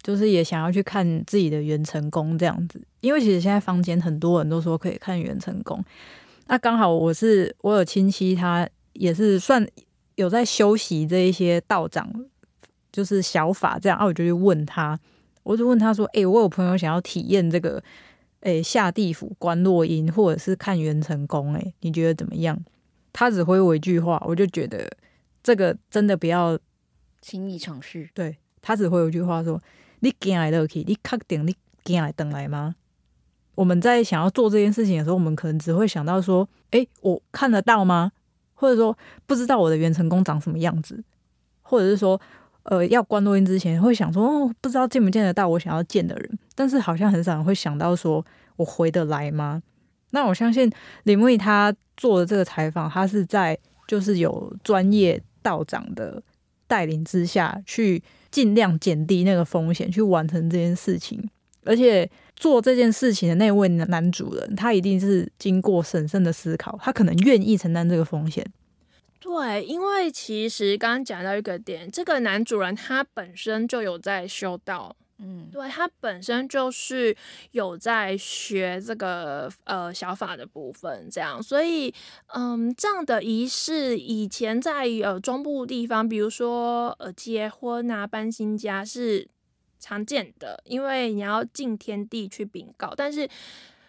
[0.00, 2.80] 就是也想要去看自己的元成功这样子。
[3.00, 5.84] 因为其实现在坊间很多人都说可以看元成功，
[6.46, 9.66] 那刚好我是我有亲戚，他也是算
[10.14, 12.08] 有在修习这一些道长，
[12.92, 14.98] 就是小法这样，啊，我就去问他，
[15.42, 17.82] 我就问他说：“诶、我有朋友想要体验这个，
[18.40, 22.58] 诶、下地府观落阴，或者是看元成功，诶，你觉得怎么样？”
[23.12, 24.90] 他只回我一句话，我就觉得
[25.42, 26.58] 这个真的不要。
[27.22, 29.60] 轻易尝试，对他只回我一句话说
[29.98, 32.76] ：“你进来乐去，你确定你进来等来吗？”
[33.56, 38.12] 我们在想要做这件事情的时候，我们可能只会想到说：“诶，我看得到吗？”
[38.54, 41.02] 或者说不知道我的元成功长什么样子，
[41.62, 42.20] 或者是说，
[42.62, 48.24] 呃，要关录音之前会想说：“哦，不知道见不见得到我想要见的人。”但是好像很少人会想到说
[48.56, 49.62] ：“我回得来吗？”
[50.12, 50.70] 那我相信
[51.02, 56.22] 李木易他做的这个采访，他是在就是有专业道长的
[56.66, 61.28] 带领之下去尽量减低那个风险，去完成这件事情。
[61.64, 68.46] 而且做这件事情的那位男主人，他一定是经过审慎的思考，他可能愿意承担这个风险。
[69.18, 77.16] 对，因为其实刚刚讲到一个点，这个男主人他本身就有在修道，嗯，对他本身就是
[77.50, 81.92] 有在学这个呃小法的部分，这样，所以
[82.34, 89.26] 嗯，这样的仪式以前在呃中部地方，比如说呃结婚啊、搬新家是
[89.78, 93.28] 常见的，因为你要敬天地去禀告，但是。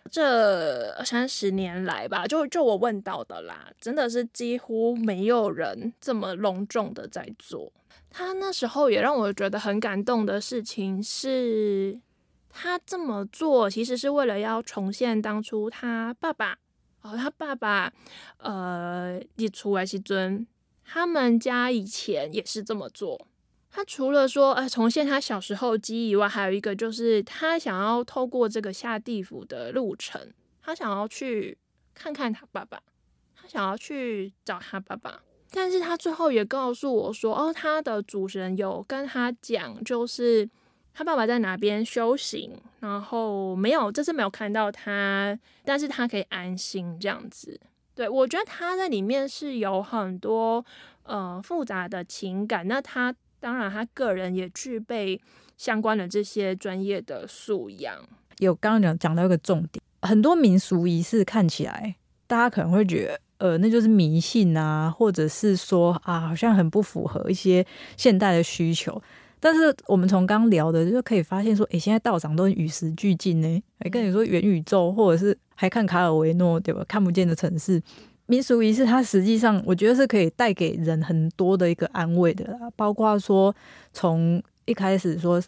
[0.09, 7.69] 这三十年来吧，就就我问到的啦，真的是几乎没有人这么隆重的在做。
[8.09, 11.99] 他那时候也让我觉得很感动的事情是，
[12.49, 16.57] 他这么做其实是为了要重现当初他爸爸
[17.01, 17.91] 哦，他爸爸
[18.37, 20.47] 呃一出来西尊，
[20.85, 23.27] 他们家以前也是这么做。
[23.77, 30.19] 他除了说呃重现他小时候记忆以外，还有一个就是他想要透过这个下地府的路程，
[30.63, 31.55] 他想要去
[31.93, 32.81] 看看他爸爸，
[33.39, 35.21] 他想要去找他爸爸。
[35.51, 40.49] 但是他最后也告诉我说，哦，他的主人有跟他讲，就是
[40.91, 47.59] 他爸爸在哪边修行，然后没有，这次没有看到他，但是他可以安心这样子。
[47.93, 50.65] 对我觉得他在里面是有很多
[51.03, 55.19] 呃复杂的情感，那他当然他个人也具备
[55.57, 57.95] 相关的这些专业的素养。
[58.39, 61.95] 有刚刚讲讲到一个重点，很多民俗仪式看起来，
[62.27, 69.01] 大家可能会觉得，呃，那就是迷信啊，或者是说啊，好像很不符合一些现代的需求。
[69.39, 76.83] 但是我们从刚聊的就可以发现说，诶，现在道长都与时俱进呢，还跟你说元宇宙，或者是还看卡尔维诺对吧？
[76.87, 77.81] 看不见的城市。
[78.27, 83.55] 民俗仪式，它实际上我觉得是可以带给人很多的一个安慰的啦，包括说
[83.93, 85.41] 从一开始说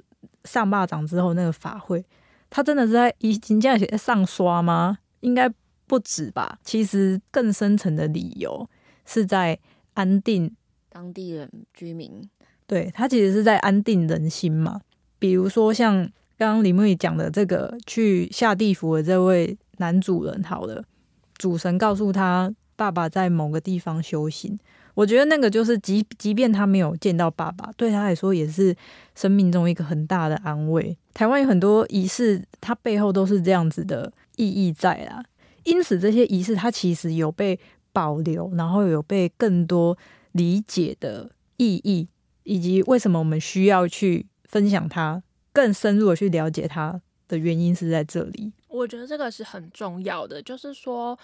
[0.46, 2.04] 上霸掌之后那个法会，
[2.50, 5.00] 它真的是在已经这样写上刷吗？
[5.20, 5.52] 应该
[5.88, 6.58] 不止吧。
[6.64, 8.66] 其实更深层的理由
[9.06, 9.60] 是在
[9.96, 10.56] 安定
[10.88, 12.22] 当地人居民，
[12.66, 14.80] 对他其实是在安定人心嘛。
[15.20, 15.96] 比如说像
[16.38, 20.82] 刚刚李木讲的这个去下地府的这位男主人，好了，
[21.38, 22.56] 主神告诉他。
[22.80, 24.58] 爸爸在某个地方修行，
[24.94, 28.74] 我觉得那个就是即即便他没有见到爸爸，对他来说也是
[29.16, 30.98] 生命中一个很大的安慰。
[31.14, 35.22] 台湾有很多仪式，它背后都是这样子的意义在啦。
[35.66, 37.60] 因此，这些仪式它其实有被
[37.92, 39.98] 保留，然后有被更多
[40.32, 42.08] 理解的意义，
[42.44, 48.54] 以及为什么我们需要去分享它，更深入的去了解它的原因是在这里。
[48.70, 51.18] 我觉得这个是很重要的，就是说，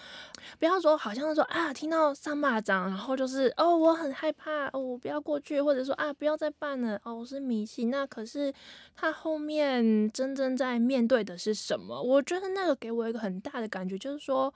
[0.58, 7.88] 不要说好像说啊，听到上蚂蚱，然后就是哦，我很害怕，哦，我不要过去，或者说啊，不要再办了，哦，我是迷信。
[7.88, 8.52] 那可是
[8.96, 12.02] 他后面真正在面对的是什么？
[12.02, 14.52] 我觉得那个给我一个很大的感觉，就是说，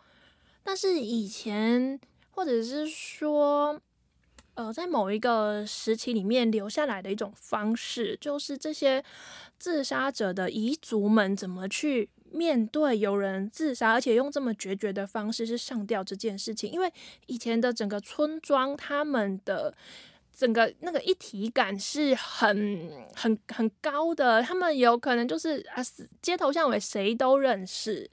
[0.65, 1.99] 那是以前，
[2.33, 3.81] 或者是说，
[4.55, 9.05] 呃，在某一个时期里面留下来的一种方式，就是这些
[9.59, 12.11] 自杀者的遗族们怎么去。
[12.33, 16.93] 面对有人自杀，而且用这么决绝的方式是上吊这件事情，因为
[17.27, 19.75] 以前的整个村庄，他们的
[20.35, 25.83] 整个那个一体感是很很很高的，他们有可能就是啊，
[26.23, 28.11] 街头巷尾谁都认识，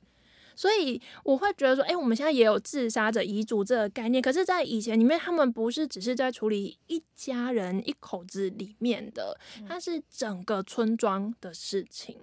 [0.56, 12.17] 所以我会觉得说，哎，我们现在也有自杀者遗嘱这个概念，可是，在以前里面，他们不是只是在处理一家人一口子里面的，它是整个村庄的事情。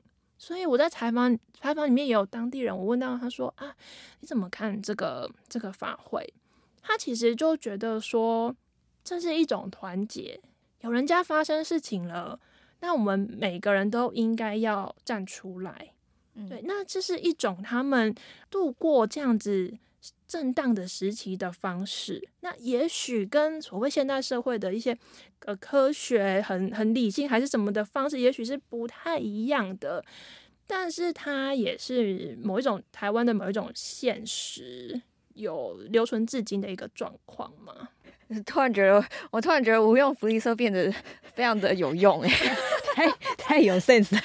[0.44, 3.74] 所以我在采访采访里面也有当地人，我问到他说啊，
[4.20, 6.34] 你怎么看这个这个法会？
[6.82, 8.54] 他其实就觉得说
[9.02, 10.38] 这是一种团结，
[10.82, 12.38] 有人家发生事情了，
[12.80, 15.92] 那我们每个人都应该要站出来。
[16.46, 18.14] 对，那这是一种他们
[18.50, 19.72] 度过这样子
[20.26, 22.26] 震荡的时期的方式。
[22.40, 24.96] 那也许跟所谓现代社会的一些
[25.46, 30.04] 呃科学很很理性还是什么的方式，也许是不太一样的。
[30.66, 35.00] 但是它也是某一种台湾的某一种现实，
[35.34, 37.90] 有留存至今的一个状况嘛？
[38.46, 40.90] 突然觉得，我突然觉得无用福利社变得
[41.34, 42.30] 非常的有用， 哎，
[42.94, 44.18] 太太有 sense，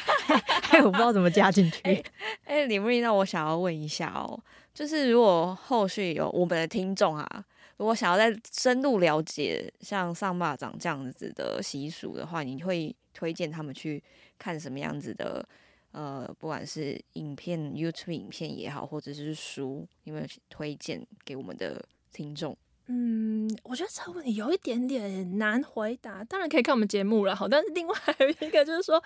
[0.72, 2.02] 哎， 我不知道怎么加进去。
[2.46, 4.40] 哎，李木丽，那我想要问一下哦，
[4.80, 14.02] 就是如果后续有我们的听众啊，如果想要再深入了解像上坝长这样子的习俗的话，你会推荐他们去
[14.38, 15.46] 看什么样子的？
[15.92, 22.56] 呃，不管是影片、YouTube 影片也好，或者是书，有没有推荐给我们的听众？
[22.86, 26.24] 嗯，我觉得这个问题有一点点难回答。
[26.24, 29.04] 当然可以看我们节目了，好，但是另外还有一个就是说，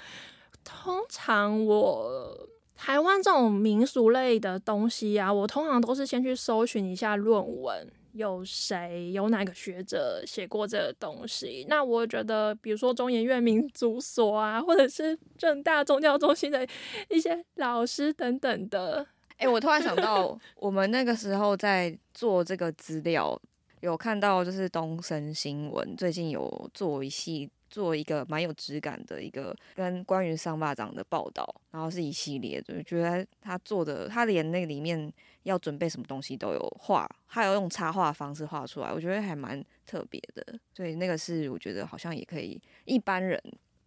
[0.64, 7.88] 通常我台湾这种民俗类的东西啊，我通常都是先去搜寻一下论文。
[8.14, 11.66] 有谁有哪个学者写过这个东西？
[11.68, 16.64] 那我觉得，比如说中研院民族所啊，或者是正大宗教中心的
[17.10, 19.04] 一些老师等等的。
[19.38, 23.36] 哎，我突然想到， 我们那个时候在做这个资料，
[23.80, 35.12] 有看到就是东森新闻最近有做一系做一个蛮有质感的一个跟关于上巴掌的报道，然后是一系列的，觉得他做的，他连那里面。
[35.44, 40.58] 要准备什么东西都有画，还有用插画方式画出来，我觉得还蛮特别的。
[40.74, 43.38] 所以那个是我觉得好像也可以，一般人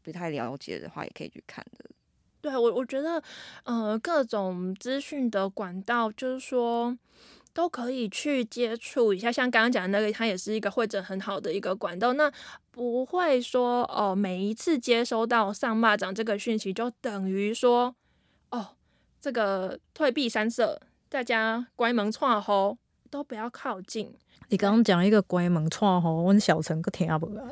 [0.02, 1.86] 不太了解的话也可以去看的。
[2.42, 3.22] 对我，我觉得
[3.64, 6.94] 呃，各种资讯的管道，就是说
[7.56, 9.32] 都可以去接触一下。
[9.32, 12.12] 像刚刚讲的那个，它也是一个会诊很好的一个管道。
[12.12, 12.30] 那
[12.70, 17.96] 不会说哦，每一次接收到上蚂蚱这个讯息，就等于说
[18.50, 18.76] 哦，
[19.22, 20.78] 这个退避三舍。
[21.08, 22.76] 大家关门串好，
[23.10, 24.14] 都不要靠近。
[24.48, 27.42] 你刚刚讲一个关门串好，我小陈个听不啦。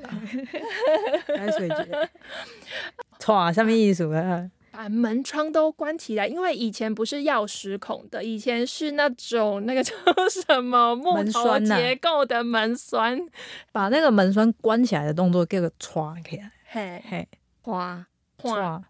[1.34, 2.10] 开水姐，
[3.18, 4.50] 串什么意思啊？
[4.76, 9.94] 把门窗都关起来，因为以前不是钥匙孔的，以前是那种那个叫
[10.48, 13.16] 什么木头结构的门栓。
[13.70, 16.50] 把那个门栓关起来的动作叫个串起来。
[16.64, 17.28] 嘿，嘿，
[17.62, 18.04] 花
[18.42, 18.82] 花。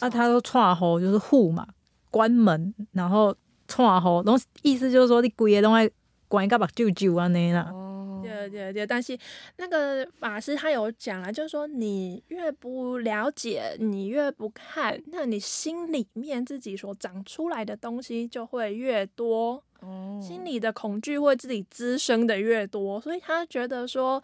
[0.00, 1.66] 那他说串好就是护嘛。
[2.10, 3.34] 关门，然后
[3.66, 5.88] 串好，然后意思就是说你鬼个拢爱
[6.28, 7.70] 关一个目睭睭安尼啦。
[7.72, 7.97] 哦，
[8.28, 9.16] 对对对，但是
[9.56, 20.20] 那个法师他有讲啊，就是说你越不了解，你越不看，那你心里面自己所长出来的东西就会越多，哦。
[20.22, 24.22] 心里的恐惧会自己滋生的越多，所以他觉得说，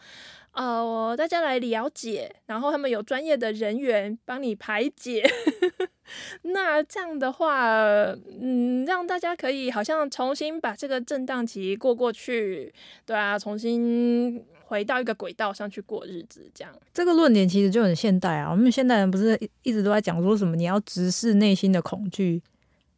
[0.53, 5.25] 呃，大家来了解，然后他们有专业的人员帮你排解。
[6.43, 7.77] 那这样的话，
[8.41, 12.73] 嗯，让大家可以好像重新把这个震荡期过过去，
[13.07, 16.73] 对啊，重新回到一个轨道上去过日子，这样。
[16.93, 18.51] 这个论点其实就很现代啊。
[18.51, 22.43] 我们现代人不是一一直都在讲说什么你要直视内心的恐惧，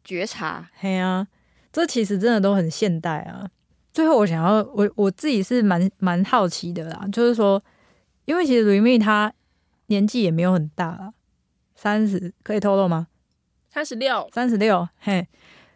[0.04, 1.26] 觉察，嘿啊，
[1.72, 3.48] 这其实真的都很现代啊。
[3.92, 7.62] 最后，我想要我我自己是蛮蛮好奇的啦，就是说，
[8.26, 9.32] 因为其实 Remy 他
[9.86, 11.14] 年纪也没有很大啊，
[11.76, 13.06] 三十可以透露吗？
[13.68, 15.28] 三十六，三十六，嘿，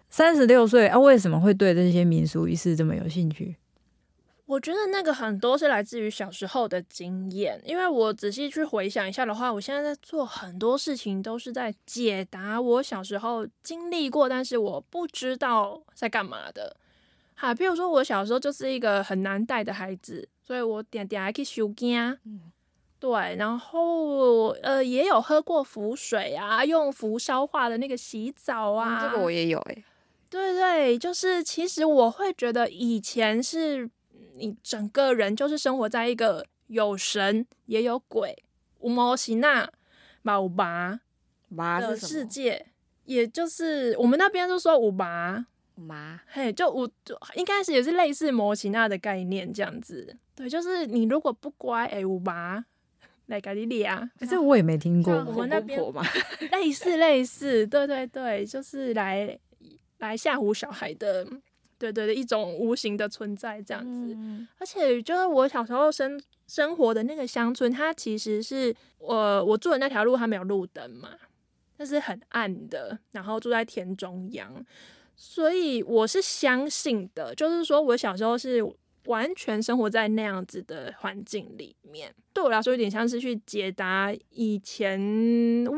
[0.09, 3.57] 三十六岁啊，为什么会对这些民俗仪式这么有兴趣？
[4.46, 16.74] 我觉得那个很多是来自于小时候的经验，因为我仔细去回想一下的话，我现在在做很多事情都是在解答我小时候经历过，但是我不知道在干嘛的。
[17.36, 22.01] 哈，譬如说我小时候就是一个很难带的孩子，所以我点点还去修惊。
[22.24, 22.51] 嗯
[23.01, 29.82] 对，然后呃也有喝过符水啊，用符烧化的那个洗澡啊，嗯这个我也有哎，
[30.28, 33.88] 对对，就是其实我会觉得以前是
[34.34, 38.44] 你整个人就是生活在一个有神也有鬼、
[38.80, 39.68] 无毛西那、
[40.20, 41.01] 毛拔的
[41.48, 42.09] 麻是什么？
[42.09, 42.66] 世界，
[43.07, 50.16] 也就是我们那边就说五麻，麻，嘿，就五就应该是也是类似摩西那的概念这样子。
[50.34, 52.64] 对，就是你如果不乖，哎，五麻
[53.31, 55.14] 来给你俩，欸这我也没听过。
[55.26, 55.81] 我们那边
[56.53, 59.39] 类似类似，对对对，就是来
[59.99, 61.24] 来吓唬小孩的，
[61.78, 64.14] 对对的一种无形的存在这样子。
[64.14, 71.11] 嗯而且就是我小时候生生活的那个乡村，它其实是我我住的那条路，它没有路灯嘛，
[71.78, 74.53] 那是很暗的，然后住在田中央，
[75.16, 78.62] 所以我是相信的，就是说我小时候是
[79.07, 85.01] 完全生活在那样子的环境里面，对我来说有点像是去解答以前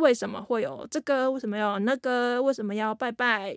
[0.00, 3.56] 为什么会有这个，为什么要那个，为什么要拜拜，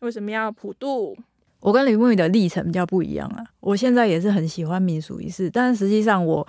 [0.00, 1.16] 为什么要普渡，
[1.60, 3.44] 我跟李梦雨的历程比较不一样啊。
[3.60, 6.46] 我现在也是很喜欢民俗仪式，但是实际上我，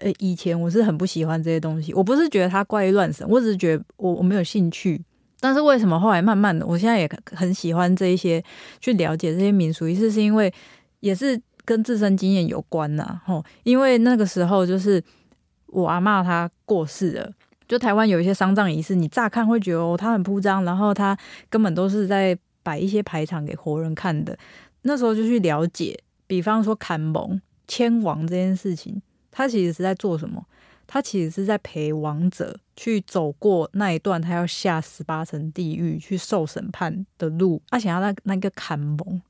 [0.00, 1.92] 呃，以前我是很不喜欢这些东西。
[1.94, 5.02] 我不是觉得它怪力乱神，我只是觉得我我没有兴趣。
[5.38, 8.42] 但是为什么后来慢慢的，我现在也很喜欢这一些
[8.80, 10.52] 去了解这些民俗仪式，是因为
[11.00, 15.02] 也是跟自身经验有关呐、吼，因为那个时候就是
[15.66, 17.30] 我阿嬷她过世了。
[17.68, 21.18] 就台湾有一些丧葬仪式，你乍看会觉得哦，它很铺张，然后它
[21.50, 24.38] 根本都是在摆一些排场给活人看的。
[24.82, 25.98] 那时候就去了解，
[26.28, 29.02] 比方说砍蒙、迁亡这件事情，
[29.32, 30.46] 它其实是在做什么？
[30.86, 37.60] 它其实是在陪亡者去走过那一段他要下十八层地狱去受审判的路。
[37.68, 39.20] 他、想要那那个砍蒙，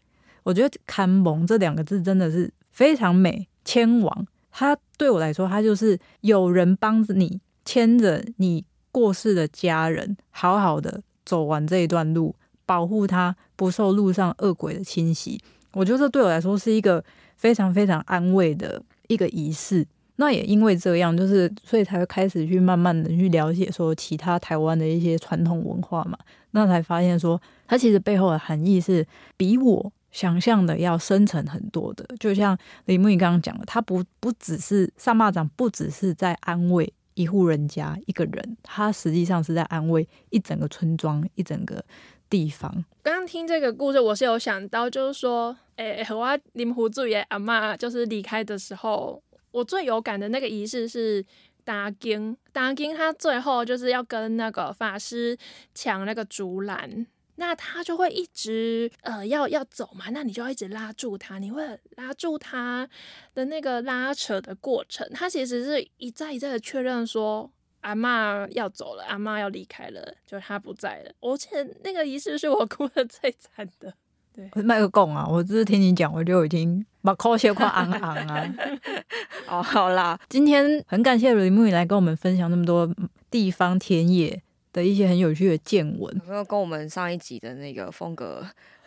[0.47, 3.49] 我觉得“看蒙”这两个字真的是非常美。
[3.65, 12.33] 迁亡，它对我来说，它就是有人帮着你牵着你过世的家人，好好的走完这一段路，
[12.65, 15.41] 保护他不受路上恶鬼的侵袭。
[15.73, 17.03] 我觉得这对我来说是一个
[17.37, 19.85] 非常非常安慰的一个仪式。
[20.19, 26.17] 那也因为这样，就是所以才会开始去慢慢的去了解说其他台湾的一些传统文化嘛，
[26.53, 29.05] 那才发现说它其实背后的含义是
[29.37, 32.07] 比我想象的要深层很多的。
[32.19, 32.57] 就像
[32.87, 41.85] 李木宇刚刚讲的，他不不只是上蚂蚱，不只是在安慰一户人家一个人，他实际上是在安慰一整个村庄、一整个
[42.31, 42.73] 地方。
[43.03, 51.23] 刚刚听这个故事，我是有想到，就是说，诶、和我啉壶醉的阿嬷就是离开的时候，我最有感的那个仪式是
[51.63, 55.37] 打经，打经他最后就是要跟那个法师
[55.75, 57.07] 抢那个竹篮。
[57.37, 61.63] 那他就会一直呃要要走嘛，那你就要一直拉住他，你会
[61.97, 62.89] 拉住他
[63.35, 71.13] 的那个拉扯的过程，他其实是一再一再的确认说阿嬷要走了，阿嬷要离开了，就他不在了。
[71.21, 73.95] 而且那个仪式是我哭的最惨的。
[74.35, 75.27] 对卖个供啊！
[75.27, 78.55] 我只是听你讲，我就已经把口血快昂昂啊！
[79.49, 82.87] 哦，好啦，今天很感谢吕木宇来跟我们分享那么多
[83.31, 84.43] 地方田野
[84.77, 86.15] 的一些很有趣的见闻。
[86.27, 88.47] 有没有跟我们上一集的那个风格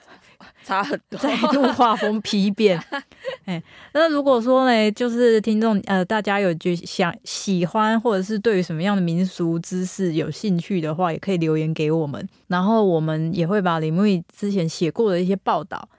[0.63, 1.19] 差很多。
[1.19, 2.79] 再度画风 批变。
[3.45, 3.61] 哎，
[3.93, 15.89] 那如果说呢，就是听众呃，大家有就想喜欢或者是对于什么样的民俗知识有兴趣的话，也可以留言给我们，然后我们也会把李木之前写过的一些报道。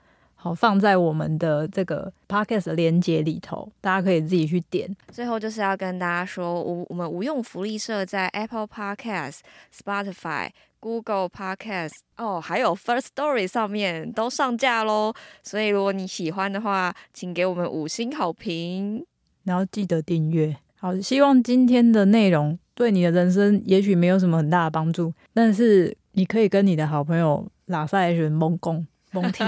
[0.43, 4.89] 好，放在我们的这个 podcast 的连接里头，大家可以自己去点。
[5.11, 15.13] 最后就是要跟大家说，我我们无用福利社在 Apple Podcast、Spotify、Google Podcast 哦，还有 First Story 上面都上架喽。
[15.43, 19.05] 所以如果你喜欢的话，请给我们五星好评，
[19.43, 20.57] 然后记得订阅。
[20.75, 28.87] 好，希望今天的内容对你的人生也许没有什么很大的帮助，但是你可以跟你的好朋友拉塞人蒙公。
[29.11, 29.43] 蒙题，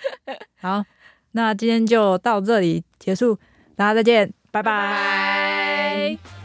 [0.60, 0.84] 好，
[1.32, 3.38] 那今天就到这里结束，
[3.76, 6.43] 大家再见，拜拜。